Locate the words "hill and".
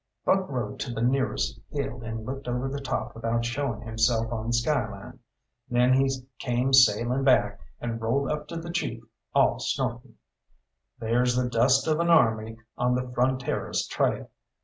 1.69-2.25